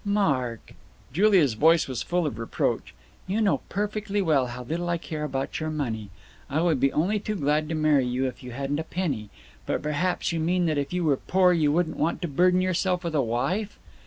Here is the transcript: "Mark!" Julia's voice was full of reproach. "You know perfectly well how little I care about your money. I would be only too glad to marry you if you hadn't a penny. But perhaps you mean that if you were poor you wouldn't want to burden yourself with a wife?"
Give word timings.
"Mark!" 0.03 0.73
Julia's 1.13 1.53
voice 1.53 1.87
was 1.87 2.01
full 2.01 2.25
of 2.25 2.39
reproach. 2.39 2.95
"You 3.27 3.39
know 3.39 3.59
perfectly 3.69 4.19
well 4.19 4.47
how 4.47 4.63
little 4.63 4.89
I 4.89 4.97
care 4.97 5.23
about 5.23 5.59
your 5.59 5.69
money. 5.69 6.09
I 6.49 6.59
would 6.59 6.79
be 6.79 6.91
only 6.91 7.19
too 7.19 7.35
glad 7.35 7.69
to 7.69 7.75
marry 7.75 8.07
you 8.07 8.25
if 8.25 8.41
you 8.41 8.49
hadn't 8.49 8.79
a 8.79 8.83
penny. 8.83 9.29
But 9.67 9.83
perhaps 9.83 10.31
you 10.31 10.39
mean 10.39 10.65
that 10.65 10.79
if 10.79 10.91
you 10.91 11.03
were 11.03 11.17
poor 11.17 11.53
you 11.53 11.71
wouldn't 11.71 11.97
want 11.97 12.19
to 12.23 12.27
burden 12.27 12.61
yourself 12.61 13.03
with 13.03 13.13
a 13.13 13.21
wife?" 13.21 13.77